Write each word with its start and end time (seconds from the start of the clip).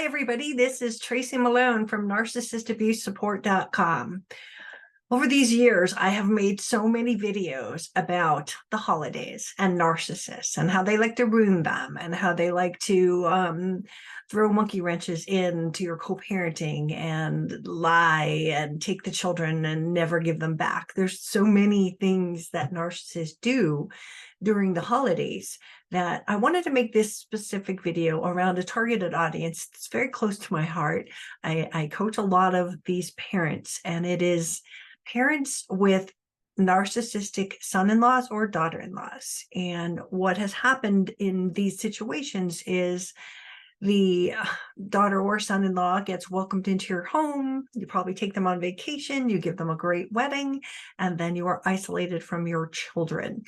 Hi, 0.00 0.06
everybody. 0.06 0.54
This 0.54 0.80
is 0.80 0.98
Tracy 0.98 1.36
Malone 1.36 1.86
from 1.86 2.08
narcissistabusesupport.com. 2.08 4.22
Over 5.10 5.26
these 5.26 5.52
years, 5.52 5.92
I 5.92 6.08
have 6.08 6.26
made 6.26 6.58
so 6.58 6.88
many 6.88 7.18
videos 7.18 7.90
about 7.94 8.56
the 8.70 8.78
holidays 8.78 9.52
and 9.58 9.78
narcissists 9.78 10.56
and 10.56 10.70
how 10.70 10.82
they 10.82 10.96
like 10.96 11.16
to 11.16 11.26
ruin 11.26 11.62
them 11.62 11.98
and 12.00 12.14
how 12.14 12.32
they 12.32 12.50
like 12.50 12.78
to 12.78 13.26
um, 13.26 13.82
throw 14.30 14.50
monkey 14.50 14.80
wrenches 14.80 15.26
into 15.26 15.84
your 15.84 15.98
co-parenting 15.98 16.92
and 16.92 17.58
lie 17.66 18.52
and 18.52 18.80
take 18.80 19.02
the 19.02 19.10
children 19.10 19.66
and 19.66 19.92
never 19.92 20.18
give 20.18 20.40
them 20.40 20.56
back. 20.56 20.94
There's 20.94 21.20
so 21.20 21.44
many 21.44 21.98
things 22.00 22.48
that 22.54 22.72
narcissists 22.72 23.38
do 23.42 23.90
during 24.42 24.72
the 24.72 24.80
holidays 24.80 25.58
that 25.90 26.24
I 26.26 26.36
wanted 26.36 26.64
to 26.64 26.70
make 26.70 26.92
this 26.92 27.16
specific 27.16 27.82
video 27.82 28.24
around 28.24 28.58
a 28.58 28.62
targeted 28.62 29.12
audience 29.12 29.68
It's 29.74 29.88
very 29.88 30.08
close 30.08 30.38
to 30.38 30.52
my 30.52 30.62
heart. 30.62 31.10
I, 31.44 31.68
I 31.72 31.86
coach 31.88 32.18
a 32.18 32.22
lot 32.22 32.54
of 32.54 32.74
these 32.84 33.10
parents 33.12 33.80
and 33.84 34.06
it 34.06 34.22
is 34.22 34.62
parents 35.06 35.66
with 35.68 36.12
narcissistic 36.58 37.54
son-in-laws 37.60 38.28
or 38.30 38.46
daughter-in-laws. 38.46 39.46
And 39.54 40.00
what 40.10 40.38
has 40.38 40.52
happened 40.52 41.12
in 41.18 41.52
these 41.52 41.80
situations 41.80 42.62
is 42.66 43.12
the 43.80 44.34
uh, 44.38 44.44
daughter 44.88 45.20
or 45.20 45.38
son-in-law 45.38 46.00
gets 46.00 46.30
welcomed 46.30 46.68
into 46.68 46.92
your 46.92 47.04
home. 47.04 47.64
You 47.74 47.86
probably 47.86 48.14
take 48.14 48.34
them 48.34 48.46
on 48.46 48.60
vacation, 48.60 49.30
you 49.30 49.38
give 49.38 49.56
them 49.56 49.70
a 49.70 49.76
great 49.76 50.12
wedding, 50.12 50.60
and 50.98 51.16
then 51.16 51.34
you 51.34 51.46
are 51.46 51.62
isolated 51.64 52.22
from 52.22 52.46
your 52.46 52.68
children. 52.68 53.42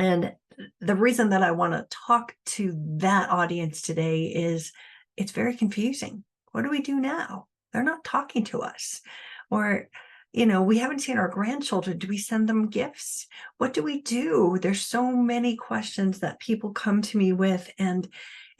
And 0.00 0.32
the 0.80 0.96
reason 0.96 1.28
that 1.30 1.42
I 1.42 1.50
want 1.50 1.74
to 1.74 1.86
talk 1.90 2.34
to 2.46 2.74
that 2.96 3.28
audience 3.28 3.82
today 3.82 4.24
is 4.24 4.72
it's 5.16 5.32
very 5.32 5.54
confusing. 5.54 6.24
What 6.52 6.62
do 6.62 6.70
we 6.70 6.80
do 6.80 6.98
now? 6.98 7.48
They're 7.72 7.82
not 7.82 8.02
talking 8.02 8.44
to 8.44 8.62
us. 8.62 9.02
Or, 9.50 9.88
you 10.32 10.46
know, 10.46 10.62
we 10.62 10.78
haven't 10.78 11.00
seen 11.00 11.18
our 11.18 11.28
grandchildren. 11.28 11.98
Do 11.98 12.08
we 12.08 12.16
send 12.16 12.48
them 12.48 12.68
gifts? 12.68 13.26
What 13.58 13.74
do 13.74 13.82
we 13.82 14.00
do? 14.00 14.58
There's 14.60 14.80
so 14.80 15.12
many 15.12 15.54
questions 15.54 16.20
that 16.20 16.40
people 16.40 16.72
come 16.72 17.02
to 17.02 17.18
me 17.18 17.34
with. 17.34 17.70
And 17.78 18.08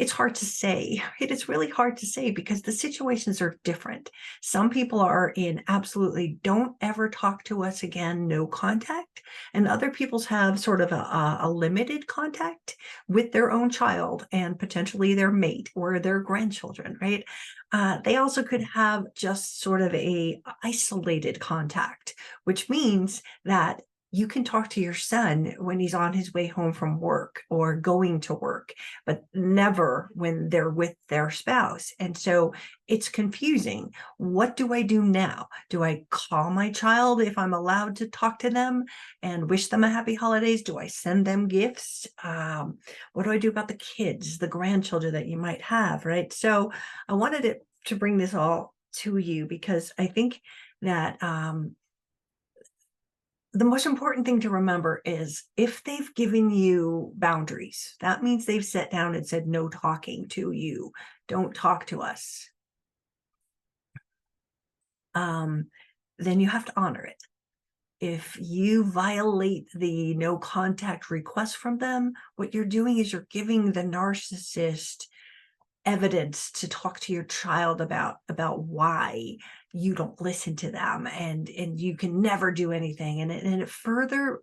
it's 0.01 0.13
hard 0.13 0.35
to 0.35 0.47
say. 0.47 1.03
It 1.21 1.31
is 1.31 1.47
really 1.47 1.69
hard 1.69 1.99
to 1.99 2.07
say 2.07 2.31
because 2.31 2.63
the 2.63 2.73
situations 2.73 3.43
are 3.43 3.59
different. 3.65 4.11
Some 4.41 4.71
people 4.71 4.99
are 4.99 5.35
in 5.37 5.63
absolutely 5.69 6.39
don't 6.43 6.75
ever 6.81 7.11
talk 7.11 7.45
to 7.45 7.65
us 7.65 7.83
again, 7.83 8.27
no 8.27 8.47
contact. 8.47 9.23
And 9.53 9.69
other 9.69 9.91
people's 9.91 10.25
have 10.25 10.59
sort 10.59 10.81
of 10.81 10.93
a, 10.93 11.39
a 11.43 11.51
limited 11.51 12.07
contact 12.07 12.77
with 13.09 13.31
their 13.31 13.51
own 13.51 13.69
child 13.69 14.27
and 14.33 14.59
potentially 14.59 15.13
their 15.13 15.31
mate 15.31 15.69
or 15.75 15.99
their 15.99 16.21
grandchildren, 16.21 16.97
right? 17.03 17.23
Uh, 17.71 17.99
they 18.03 18.17
also 18.17 18.43
could 18.43 18.63
have 18.63 19.05
just 19.15 19.61
sort 19.61 19.83
of 19.83 19.95
a 19.95 20.41
isolated 20.63 21.39
contact, 21.41 22.15
which 22.45 22.71
means 22.71 23.23
that 23.45 23.83
you 24.13 24.27
can 24.27 24.43
talk 24.43 24.69
to 24.71 24.81
your 24.81 24.95
son 24.95 25.55
when 25.59 25.79
he's 25.79 25.95
on 25.95 26.13
his 26.13 26.35
way 26.35 26.47
home 26.47 26.73
from 26.73 26.99
work 26.99 27.45
or 27.49 27.77
going 27.77 28.21
to 28.21 28.35
work, 28.35 28.75
but 29.07 29.25
never 29.33 30.11
when 30.15 30.49
they're 30.49 30.71
with 30.71 30.95
their 31.09 31.31
spouse. 31.31 31.93
And 32.01 32.17
so 32.17 32.53
it's 32.89 33.09
confusing. 33.09 33.95
What 34.19 34.57
do 34.57 34.73
I 34.73 34.83
do 34.83 35.03
now? 35.03 35.49
Do 35.69 35.85
I 35.85 36.05
call 36.11 36.51
my 36.51 36.73
child 36.73 37.21
if 37.21 37.39
I'm 37.39 37.55
allowed 37.55 37.97
to 37.97 38.09
talk 38.09 38.41
to 38.41 38.51
them 38.51 38.85
and 39.23 39.49
wish 39.49 39.69
them 39.69 39.85
a 39.85 39.91
happy 39.91 40.17
holidays? 40.17 40.63
Do 40.63 40.79
I 40.79 40.89
send 40.89 41.25
them 41.25 41.47
gifts? 41.47 42.09
Um, 42.25 42.79
what 43.13 43.25
do 43.25 43.31
I 43.31 43.39
do 43.39 43.49
about 43.49 43.69
the 43.69 43.75
kids, 43.75 44.39
the 44.39 44.49
grandchildren 44.49 45.15
that 45.15 45.29
you 45.29 45.37
might 45.37 45.63
have, 45.63 46.05
right? 46.05 46.33
So 46.33 46.73
I 47.09 47.15
wanted 47.15 47.45
it 47.45 47.65
to 47.87 47.97
bring 47.97 48.19
this 48.19 48.35
all 48.35 48.75
to 48.93 49.19
you 49.19 49.47
because 49.47 49.93
I 49.97 50.07
think 50.07 50.41
that 50.83 51.23
um, 51.23 51.77
the 53.53 53.65
most 53.65 53.87
important 53.87 54.27
thing 54.27 54.41
to 54.41 54.51
remember 54.51 55.01
is 55.05 55.45
if 55.57 55.83
they've 55.83 56.15
given 56.15 56.51
you 56.51 57.13
boundaries, 57.17 57.97
that 58.01 58.23
means 58.23 58.47
they've 58.47 58.65
sat 58.65 58.91
down 58.91 59.15
and 59.15 59.27
said, 59.27 59.47
no 59.47 59.69
talking 59.69 60.29
to 60.29 60.53
you. 60.53 60.93
Don't 61.27 61.55
talk 61.55 61.87
to 61.87 62.01
us. 62.01 62.49
Um, 65.15 65.67
then 66.19 66.39
you 66.39 66.49
have 66.49 66.65
to 66.67 66.73
honor 66.77 67.05
it. 67.05 67.21
If 67.99 68.39
you 68.41 68.85
violate 68.85 69.69
the 69.75 70.15
no 70.15 70.39
contact 70.39 71.11
request 71.11 71.57
from 71.57 71.79
them, 71.79 72.13
what 72.37 72.55
you're 72.55 72.65
doing 72.65 72.99
is 72.99 73.13
you're 73.13 73.27
giving 73.31 73.73
the 73.73 73.83
narcissist 73.83 75.07
evidence 75.85 76.51
to 76.53 76.69
talk 76.69 77.01
to 77.01 77.13
your 77.13 77.25
child 77.25 77.81
about 77.81 78.17
about 78.29 78.63
why 78.63 79.37
you 79.73 79.95
don't 79.95 80.21
listen 80.21 80.57
to 80.57 80.71
them 80.71 81.07
and 81.07 81.49
and 81.49 81.81
you 81.81 81.97
can 81.97 82.21
never 82.21 82.51
do 82.51 82.73
anything 82.73 83.21
and 83.21 83.31
it, 83.31 83.45
and 83.45 83.63
it 83.63 83.69
further 83.69 84.41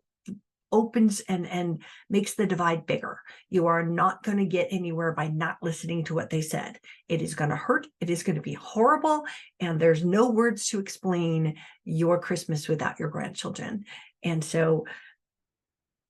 opens 0.72 1.22
and 1.22 1.48
and 1.48 1.82
makes 2.10 2.36
the 2.36 2.46
divide 2.46 2.86
bigger. 2.86 3.20
You 3.50 3.68
are 3.68 3.86
not 3.86 4.24
going 4.24 4.38
to 4.38 4.46
get 4.46 4.68
anywhere 4.72 5.14
by 5.14 5.28
not 5.30 5.58
listening 5.62 6.04
to 6.06 6.14
what 6.14 6.30
they 6.30 6.42
said. 6.42 6.80
It 7.08 7.22
is 7.22 7.36
going 7.36 7.50
to 7.52 7.56
hurt 7.56 7.88
it 8.02 8.10
is 8.10 8.24
going 8.24 8.36
to 8.36 8.42
be 8.42 8.54
horrible 8.54 9.26
and 9.60 9.80
there's 9.80 10.04
no 10.04 10.30
words 10.30 10.68
to 10.70 10.80
explain 10.80 11.56
your 11.86 12.20
christmas 12.20 12.68
without 12.68 13.00
your 13.00 13.10
grandchildren. 13.10 13.86
And 14.24 14.44
so 14.44 14.86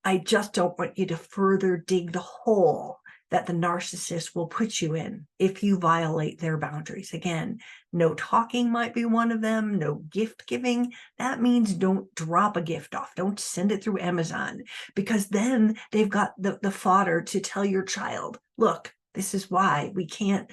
i 0.03 0.17
just 0.17 0.53
don't 0.53 0.77
want 0.77 0.97
you 0.97 1.07
to 1.07 1.17
further 1.17 1.77
dig 1.77 2.11
the 2.11 2.19
hole 2.19 2.99
that 3.29 3.45
the 3.45 3.53
narcissist 3.53 4.35
will 4.35 4.47
put 4.47 4.81
you 4.81 4.95
in 4.95 5.27
if 5.37 5.61
you 5.61 5.77
violate 5.77 6.39
their 6.39 6.57
boundaries. 6.57 7.13
Again, 7.13 7.59
no 7.91 8.13
talking 8.13 8.71
might 8.71 8.93
be 8.93 9.05
one 9.05 9.31
of 9.31 9.41
them, 9.41 9.77
no 9.77 9.95
gift 9.95 10.47
giving. 10.47 10.93
That 11.17 11.41
means 11.41 11.73
don't 11.73 12.13
drop 12.15 12.55
a 12.55 12.61
gift 12.61 12.95
off. 12.95 13.13
Don't 13.15 13.39
send 13.39 13.71
it 13.71 13.83
through 13.83 13.99
Amazon 13.99 14.63
because 14.95 15.27
then 15.27 15.77
they've 15.91 16.09
got 16.09 16.31
the, 16.37 16.57
the 16.61 16.71
fodder 16.71 17.21
to 17.23 17.39
tell 17.39 17.65
your 17.65 17.83
child, 17.83 18.39
look, 18.57 18.93
this 19.13 19.33
is 19.33 19.51
why 19.51 19.91
we 19.93 20.05
can't 20.05 20.49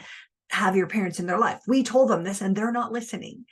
have 0.50 0.76
your 0.76 0.86
parents 0.86 1.20
in 1.20 1.26
their 1.26 1.38
life. 1.38 1.60
We 1.68 1.82
told 1.82 2.10
them 2.10 2.24
this 2.24 2.40
and 2.40 2.56
they're 2.56 2.72
not 2.72 2.92
listening. 2.92 3.44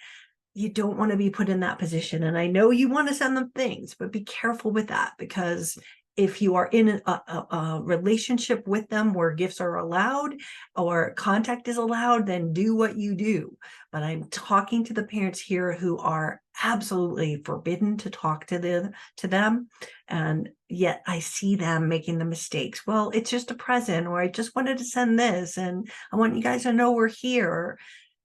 You 0.54 0.68
don't 0.68 0.98
want 0.98 1.10
to 1.12 1.16
be 1.16 1.30
put 1.30 1.48
in 1.48 1.60
that 1.60 1.78
position. 1.78 2.24
And 2.24 2.36
I 2.36 2.46
know 2.46 2.70
you 2.70 2.88
want 2.88 3.08
to 3.08 3.14
send 3.14 3.36
them 3.36 3.52
things, 3.54 3.94
but 3.98 4.12
be 4.12 4.24
careful 4.24 4.70
with 4.70 4.88
that 4.88 5.12
because 5.18 5.78
if 6.16 6.42
you 6.42 6.56
are 6.56 6.66
in 6.66 7.00
a, 7.06 7.10
a, 7.10 7.46
a, 7.56 7.80
relationship 7.82 8.66
with 8.66 8.88
them 8.88 9.14
where 9.14 9.32
gifts 9.32 9.60
are 9.60 9.76
allowed 9.76 10.34
or 10.76 11.14
contact 11.14 11.68
is 11.68 11.78
allowed, 11.78 12.26
then 12.26 12.52
do 12.52 12.76
what 12.76 12.96
you 12.96 13.14
do. 13.14 13.56
But 13.90 14.02
I'm 14.02 14.24
talking 14.24 14.84
to 14.84 14.92
the 14.92 15.04
parents 15.04 15.40
here 15.40 15.72
who 15.72 15.98
are 15.98 16.40
absolutely 16.62 17.42
forbidden 17.44 17.96
to 17.98 18.10
talk 18.10 18.46
to 18.46 18.58
them, 18.58 18.92
to 19.18 19.26
them. 19.26 19.68
And 20.06 20.50
yet 20.68 21.02
I 21.06 21.20
see 21.20 21.56
them 21.56 21.88
making 21.88 22.18
the 22.18 22.26
mistakes. 22.26 22.86
Well, 22.86 23.10
it's 23.14 23.30
just 23.30 23.50
a 23.50 23.54
present, 23.54 24.06
or 24.06 24.20
I 24.20 24.28
just 24.28 24.54
wanted 24.54 24.78
to 24.78 24.84
send 24.84 25.18
this 25.18 25.56
and 25.56 25.90
I 26.12 26.16
want 26.16 26.36
you 26.36 26.42
guys 26.42 26.64
to 26.64 26.72
know 26.72 26.92
we're 26.92 27.08
here. 27.08 27.78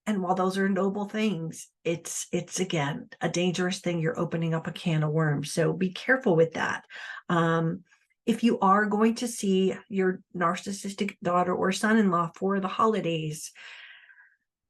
And 0.08 0.22
while 0.22 0.36
those 0.36 0.58
are 0.58 0.70
noble 0.70 1.06
things, 1.06 1.68
it's 1.84 2.28
it's 2.32 2.62
again 2.62 3.10
a 3.20 3.28
dangerous 3.28 3.80
thing. 3.80 4.00
You're 4.00 4.20
opening 4.20 4.54
up 4.54 4.66
a 4.66 4.72
can 4.72 5.04
of 5.04 5.12
worms. 5.12 5.52
So 5.52 5.74
be 5.74 5.90
careful 5.90 6.36
with 6.36 6.54
that. 6.54 6.86
Um, 7.28 7.84
if 8.26 8.44
you 8.44 8.58
are 8.60 8.86
going 8.86 9.16
to 9.16 9.28
see 9.28 9.76
your 9.90 10.22
narcissistic 10.36 11.18
daughter 11.22 11.54
or 11.54 11.72
son-in-law 11.72 12.32
for 12.36 12.60
the 12.60 12.68
holidays, 12.68 13.52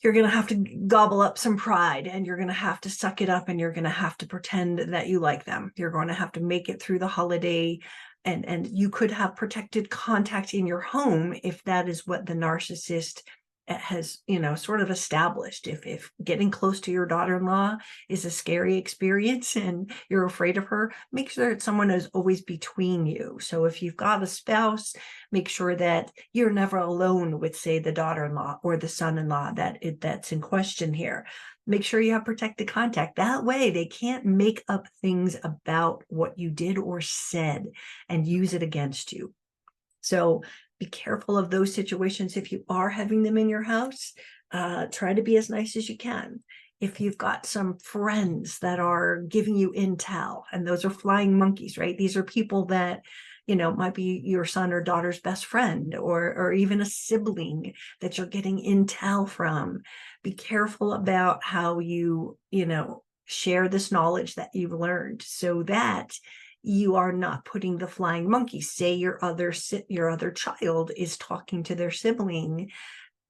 you're 0.03 0.13
going 0.13 0.25
to 0.25 0.31
have 0.31 0.47
to 0.47 0.55
gobble 0.87 1.21
up 1.21 1.37
some 1.37 1.57
pride 1.57 2.07
and 2.07 2.25
you're 2.25 2.37
going 2.37 2.49
to 2.49 2.53
have 2.53 2.79
to 2.81 2.89
suck 2.89 3.21
it 3.21 3.29
up 3.29 3.49
and 3.49 3.59
you're 3.59 3.73
going 3.73 3.83
to 3.83 3.89
have 3.89 4.17
to 4.17 4.27
pretend 4.27 4.93
that 4.93 5.07
you 5.07 5.19
like 5.19 5.45
them. 5.45 5.71
You're 5.75 5.91
going 5.91 6.07
to 6.07 6.13
have 6.13 6.31
to 6.33 6.39
make 6.39 6.69
it 6.69 6.81
through 6.81 6.99
the 6.99 7.07
holiday 7.07 7.79
and, 8.25 8.45
and 8.45 8.67
you 8.67 8.89
could 8.89 9.11
have 9.11 9.35
protected 9.35 9.89
contact 9.89 10.53
in 10.53 10.67
your 10.67 10.81
home 10.81 11.33
if 11.43 11.63
that 11.63 11.87
is 11.87 12.05
what 12.05 12.25
the 12.25 12.33
narcissist 12.33 13.21
has 13.67 14.19
you 14.27 14.39
know 14.39 14.55
sort 14.55 14.81
of 14.81 14.89
established 14.89 15.67
if 15.67 15.85
if 15.85 16.09
getting 16.23 16.49
close 16.49 16.79
to 16.79 16.91
your 16.91 17.05
daughter-in-law 17.05 17.75
is 18.07 18.23
a 18.23 18.31
scary 18.31 18.77
experience 18.77 19.55
and 19.57 19.91
you're 20.09 20.25
afraid 20.25 20.57
of 20.57 20.65
her 20.65 20.93
make 21.11 21.29
sure 21.29 21.49
that 21.49 21.61
someone 21.61 21.91
is 21.91 22.09
always 22.13 22.41
between 22.41 23.05
you. 23.05 23.37
So 23.41 23.65
if 23.65 23.81
you've 23.81 23.97
got 23.97 24.23
a 24.23 24.27
spouse 24.27 24.93
make 25.31 25.49
sure 25.49 25.75
that 25.75 26.11
you're 26.31 26.51
never 26.51 26.77
alone 26.77 27.39
with 27.39 27.57
say 27.57 27.79
the 27.79 27.91
daughter-in-law 27.91 28.59
or 28.63 28.77
the 28.77 28.87
son-in-law 28.87 29.53
that 29.53 29.79
it, 29.81 30.01
that's 30.01 30.31
in 30.31 30.41
question 30.41 30.93
here. 30.93 31.25
Make 31.65 31.83
sure 31.83 31.99
you 31.99 32.13
have 32.13 32.23
protected 32.23 32.69
contact. 32.69 33.17
That 33.17 33.43
way 33.43 33.71
they 33.71 33.87
can't 33.87 34.25
make 34.25 34.63
up 34.69 34.87
things 35.01 35.35
about 35.43 36.05
what 36.07 36.39
you 36.39 36.49
did 36.49 36.77
or 36.77 37.01
said 37.01 37.65
and 38.07 38.25
use 38.25 38.53
it 38.53 38.63
against 38.63 39.11
you. 39.11 39.33
So 39.99 40.43
be 40.79 40.85
careful 40.85 41.37
of 41.37 41.49
those 41.49 41.73
situations. 41.73 42.37
If 42.37 42.51
you 42.51 42.63
are 42.69 42.89
having 42.89 43.23
them 43.23 43.37
in 43.37 43.49
your 43.49 43.63
house, 43.63 44.13
uh, 44.51 44.87
try 44.91 45.13
to 45.13 45.21
be 45.21 45.37
as 45.37 45.49
nice 45.49 45.75
as 45.75 45.89
you 45.89 45.97
can. 45.97 46.41
If 46.79 47.01
you've 47.01 47.17
got 47.17 47.45
some 47.45 47.79
friends 47.79 48.59
that 48.59 48.79
are 48.79 49.21
giving 49.21 49.55
you 49.55 49.71
intel, 49.71 50.43
and 50.51 50.67
those 50.67 50.85
are 50.85 50.91
flying 50.91 51.37
monkeys, 51.37 51.77
right? 51.77 51.97
These 51.97 52.15
are 52.15 52.23
people 52.23 52.65
that 52.65 53.01
you 53.47 53.55
know, 53.55 53.73
might 53.73 53.93
be 53.93 54.21
your 54.25 54.43
son 54.43 54.73
or 54.73 54.83
daughter's 54.83 55.21
best 55.21 55.45
friend 55.45 55.95
or 55.95 56.33
or 56.35 56.51
even 56.51 56.81
a 56.81 56.85
sibling 56.85 57.73
that 58.01 58.17
you're 58.17 58.27
getting 58.27 58.61
intel 58.61 59.27
from. 59.27 59.81
Be 60.21 60.33
careful 60.33 60.91
about 60.91 61.43
how 61.43 61.79
you, 61.79 62.37
you 62.51 62.65
know, 62.65 63.03
share 63.23 63.69
this 63.69 63.91
knowledge 63.91 64.35
that 64.35 64.49
you've 64.53 64.73
learned 64.73 65.23
so 65.25 65.63
that 65.63 66.11
you 66.67 66.95
are 66.95 67.13
not 67.13 67.45
putting 67.45 67.77
the 67.77 67.87
flying 67.87 68.29
monkey. 68.29 68.59
Say 68.59 68.95
your 68.95 69.23
other 69.23 69.53
your 69.87 70.09
other 70.09 70.31
child 70.31 70.91
is 70.95 71.17
talking 71.17 71.63
to 71.63 71.75
their 71.75 71.91
sibling. 71.91 72.71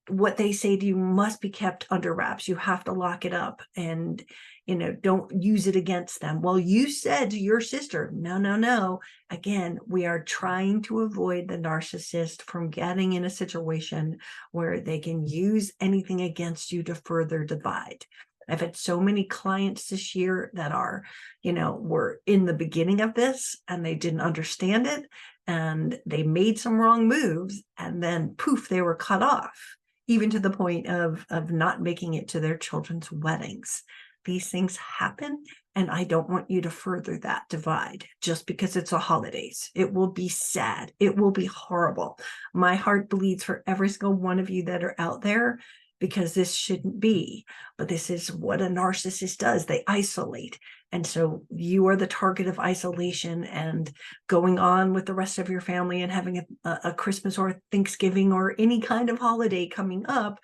What 0.10 0.38
they 0.38 0.54
say 0.54 0.78
to 0.78 0.86
you 0.86 0.96
must 0.96 1.42
be 1.42 1.50
kept 1.50 1.86
under 1.90 2.14
wraps. 2.14 2.48
You 2.48 2.56
have 2.56 2.86
to 2.86 2.94
lock 2.94 3.26
it 3.26 3.34
up 3.34 3.62
and 3.76 4.24
you 4.66 4.76
know 4.76 4.92
don't 4.92 5.32
use 5.44 5.68
it 5.68 5.76
against 5.76 6.20
them. 6.20 6.42
Well 6.42 6.58
you 6.58 6.90
said 6.90 7.32
to 7.32 7.40
your 7.40 7.62
sister. 7.62 8.10
No 8.14 8.40
no 8.40 8.56
no. 8.56 9.02
Again 9.30 9.80
we 9.88 10.08
are 10.08 10.24
trying 10.24 10.82
to 10.84 11.02
avoid 11.02 11.48
the 11.48 11.60
narcissist 11.60 12.42
from 12.44 12.72
getting 12.72 13.14
in 13.14 13.26
a 13.26 13.30
situation 13.30 14.18
where 14.52 14.80
they 14.80 14.98
can 14.98 15.28
use 15.28 15.74
anything 15.80 16.22
against 16.22 16.72
you 16.72 16.82
to 16.84 16.96
further 16.96 17.44
divide 17.44 18.06
I've 18.48 18.62
had 18.62 18.76
so 18.76 19.00
many 19.00 19.26
clients 19.26 19.88
this 19.88 20.16
year 20.16 20.52
that 20.54 20.72
are, 20.72 21.04
you 21.42 21.54
know, 21.54 21.74
were 21.74 22.22
in 22.26 22.46
the 22.46 22.54
beginning 22.54 23.02
of 23.02 23.14
this 23.14 23.58
and 23.68 23.86
they 23.86 23.96
didn't 23.96 24.22
understand 24.22 24.88
it 24.88 25.06
and 25.46 26.00
they 26.06 26.24
made 26.24 26.60
some 26.60 26.78
wrong 26.78 27.08
moves 27.08 27.64
and 27.78 28.02
then 28.02 28.36
poof, 28.38 28.70
they 28.70 28.82
were 28.82 28.96
cut 28.96 29.22
off, 29.22 29.76
even 30.08 30.30
to 30.30 30.40
the 30.40 30.50
point 30.50 30.88
of, 30.88 31.26
of 31.30 31.52
not 31.52 31.82
making 31.82 32.14
it 32.14 32.30
to 32.30 32.40
their 32.40 32.58
children's 32.58 33.12
weddings. 33.12 33.84
These 34.26 34.50
things 34.50 34.76
happen 34.78 35.44
and 35.78 35.92
I 35.92 36.06
don't 36.06 36.30
want 36.30 36.50
you 36.50 36.62
to 36.62 36.70
further 36.70 37.18
that 37.20 37.44
divide 37.50 38.06
just 38.20 38.48
because 38.48 38.76
it's 38.76 38.92
a 38.92 38.98
holidays. 38.98 39.70
It 39.76 39.94
will 39.94 40.12
be 40.12 40.28
sad. 40.28 40.92
It 41.00 41.16
will 41.16 41.32
be 41.32 41.46
horrible. 41.46 42.20
My 42.54 42.76
heart 42.76 43.10
bleeds 43.10 43.44
for 43.44 43.64
every 43.68 43.88
single 43.90 44.14
one 44.14 44.40
of 44.40 44.50
you 44.50 44.64
that 44.64 44.84
are 44.84 44.96
out 44.98 45.22
there 45.22 45.60
because 46.00 46.34
this 46.34 46.54
shouldn't 46.54 47.00
be. 47.00 47.46
But 47.78 47.88
this 47.88 48.10
is 48.10 48.32
what 48.32 48.62
a 48.62 48.68
narcissist 48.68 49.38
does. 49.38 49.66
They 49.66 49.84
isolate. 49.88 50.60
And 50.92 51.06
so 51.06 51.44
you 51.50 51.88
are 51.88 51.96
the 51.96 52.08
target 52.08 52.48
of 52.48 52.60
isolation 52.60 53.44
and 53.44 53.92
going 54.28 54.58
on 54.58 54.94
with 54.94 55.06
the 55.06 55.14
rest 55.14 55.38
of 55.38 55.50
your 55.50 55.62
family 55.62 56.02
and 56.02 56.12
having 56.12 56.46
a, 56.64 56.80
a 56.86 56.94
Christmas 56.94 57.38
or 57.38 57.62
Thanksgiving 57.72 58.32
or 58.32 58.56
any 58.58 58.80
kind 58.80 59.10
of 59.10 59.20
holiday 59.20 59.68
coming 59.68 60.06
up 60.08 60.40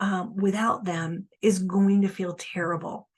um, 0.00 0.36
without 0.36 0.84
them 0.84 1.26
is 1.40 1.60
going 1.60 2.02
to 2.02 2.08
feel 2.08 2.34
terrible. 2.34 3.08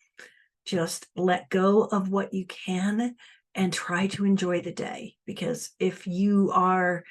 Just 0.66 1.06
let 1.16 1.48
go 1.48 1.84
of 1.84 2.10
what 2.10 2.32
you 2.32 2.46
can 2.46 3.16
and 3.54 3.72
try 3.72 4.06
to 4.06 4.24
enjoy 4.24 4.60
the 4.60 4.72
day 4.72 5.14
because 5.26 5.70
if 5.80 6.06
you 6.06 6.52
are 6.54 7.02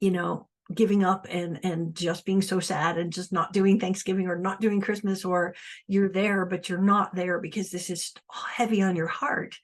you 0.00 0.10
know 0.10 0.48
giving 0.72 1.04
up 1.04 1.26
and 1.28 1.60
and 1.64 1.94
just 1.94 2.24
being 2.24 2.40
so 2.40 2.60
sad 2.60 2.96
and 2.96 3.12
just 3.12 3.32
not 3.32 3.52
doing 3.52 3.78
Thanksgiving 3.78 4.28
or 4.28 4.38
not 4.38 4.60
doing 4.60 4.80
Christmas 4.80 5.24
or 5.24 5.54
you're 5.86 6.08
there 6.08 6.46
but 6.46 6.68
you're 6.68 6.78
not 6.78 7.14
there 7.14 7.38
because 7.40 7.70
this 7.70 7.90
is 7.90 8.12
heavy 8.30 8.80
on 8.82 8.96
your 8.96 9.06
heart 9.08 9.56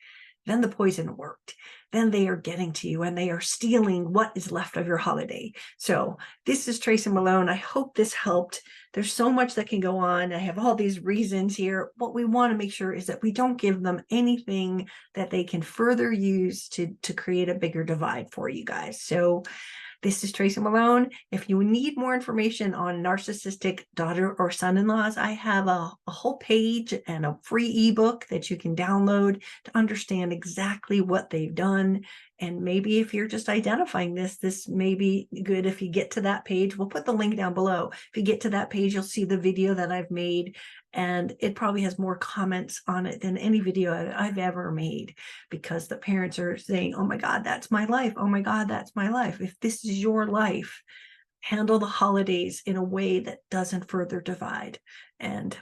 then 0.47 0.61
the 0.61 0.69
poison 0.69 1.17
worked. 1.17 1.55
Then 1.93 2.11
they 2.11 2.29
are 2.29 2.37
getting 2.37 2.73
to 2.75 2.88
you 2.88 3.02
and 3.02 3.17
they 3.17 3.31
are 3.31 3.41
stealing 3.41 4.12
what 4.12 4.32
is 4.37 4.52
left 4.52 4.76
of 4.76 4.87
your 4.87 4.97
holiday. 4.97 5.52
So 5.76 6.19
this 6.47 6.69
is 6.69 6.79
Tracy 6.79 7.11
Malone. 7.11 7.49
I 7.49 7.56
hope 7.56 7.94
this 7.94 8.14
helped. 8.14 8.62
There's 8.93 9.12
so 9.12 9.31
much 9.31 9.55
that 9.55 9.69
can 9.69 9.81
go 9.81 9.99
on. 9.99 10.32
I 10.32 10.38
have 10.38 10.58
all 10.58 10.75
these 10.75 11.00
reasons 11.00 11.56
here. 11.56 11.91
What 11.97 12.14
we 12.14 12.25
want 12.25 12.52
to 12.52 12.58
make 12.58 12.73
sure 12.73 12.93
is 12.93 13.06
that 13.06 13.23
we 13.23 13.32
don't 13.32 13.61
give 13.61 13.82
them 13.82 14.02
anything 14.11 14.88
that 15.14 15.31
they 15.31 15.44
can 15.44 15.62
further 15.62 16.11
use 16.12 16.69
to 16.70 16.97
to 17.02 17.12
create 17.12 17.49
a 17.49 17.55
bigger 17.55 17.85
divide 17.85 18.31
for 18.32 18.49
you 18.49 18.64
guys. 18.64 19.02
So 19.02 19.43
this 20.02 20.25
is 20.25 20.32
Tracy 20.32 20.61
Malone. 20.61 21.11
If 21.31 21.50
you 21.50 21.62
need 21.62 21.97
more 21.97 22.14
information 22.14 22.75
on 22.75 23.02
narcissistic 23.02 23.85
daughter 23.94 24.35
or 24.38 24.50
son-in-laws, 24.50 25.19
I 25.19 25.32
have 25.32 25.67
a, 25.67 25.93
a 26.06 26.11
whole 26.11 26.38
page 26.38 26.94
and 27.06 27.26
a 27.26 27.37
free 27.43 27.88
ebook 27.88 28.26
that 28.29 28.49
you 28.49 28.56
can 28.56 28.75
download 28.75 29.43
to 29.64 29.76
understand 29.76 30.32
exactly 30.32 31.02
what 31.02 31.29
they've 31.29 31.55
done. 31.55 32.02
And 32.40 32.62
maybe 32.62 33.00
if 33.00 33.12
you're 33.12 33.28
just 33.28 33.48
identifying 33.48 34.14
this, 34.14 34.38
this 34.38 34.66
may 34.66 34.94
be 34.94 35.28
good 35.44 35.66
if 35.66 35.82
you 35.82 35.90
get 35.90 36.12
to 36.12 36.22
that 36.22 36.46
page. 36.46 36.76
We'll 36.76 36.88
put 36.88 37.04
the 37.04 37.12
link 37.12 37.37
down 37.37 37.52
below. 37.52 37.90
If 37.92 38.16
you 38.16 38.22
get 38.22 38.40
to 38.42 38.50
that 38.50 38.70
page, 38.70 38.94
you'll 38.94 39.02
see 39.02 39.25
the 39.25 39.37
video 39.37 39.75
that 39.75 39.92
I've 39.92 40.10
made 40.10 40.56
and 40.92 41.37
it 41.38 41.54
probably 41.54 41.82
has 41.82 41.98
more 41.98 42.16
comments 42.16 42.82
on 42.88 43.06
it 43.06 43.20
than 43.20 43.38
any 43.38 43.60
video 43.60 44.12
I've 44.16 44.38
ever 44.38 44.72
made 44.72 45.14
because 45.48 45.87
the 45.87 45.96
parents 45.96 46.38
are 46.38 46.56
saying, 46.56 46.94
oh 46.94 47.04
my 47.04 47.16
God, 47.16 47.44
that's 47.44 47.70
my 47.70 47.84
life. 47.84 48.14
Oh 48.16 48.26
my 48.26 48.40
God, 48.40 48.69
that's 48.69 48.96
my 48.96 49.08
life. 49.08 49.40
If 49.40 49.58
this 49.60 49.84
is 49.84 50.00
your 50.00 50.26
life, 50.26 50.82
handle 51.42 51.78
the 51.78 51.87
holidays 51.87 52.62
in 52.66 52.76
a 52.76 52.82
way 52.82 53.20
that 53.20 53.38
doesn't 53.50 53.88
further 53.88 54.20
divide 54.20 54.78
and 55.20 55.56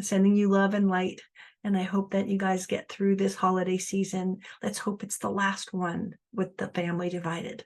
sending 0.00 0.36
you 0.36 0.48
love 0.48 0.74
and 0.74 0.88
light. 0.88 1.20
And 1.62 1.76
I 1.76 1.82
hope 1.82 2.12
that 2.12 2.28
you 2.28 2.38
guys 2.38 2.66
get 2.66 2.88
through 2.88 3.16
this 3.16 3.34
holiday 3.34 3.78
season. 3.78 4.38
Let's 4.62 4.78
hope 4.78 5.02
it's 5.02 5.18
the 5.18 5.30
last 5.30 5.72
one 5.72 6.14
with 6.32 6.56
the 6.56 6.68
family 6.68 7.10
divided. 7.10 7.64